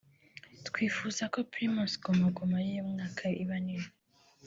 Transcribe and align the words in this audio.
“Twifuza 0.67 1.23
ko 1.33 1.39
Primus 1.51 1.93
Guma 2.03 2.27
Guma 2.35 2.57
y’uyu 2.65 2.89
mwaka 2.91 3.25
iba 3.43 3.57
nini 3.65 3.89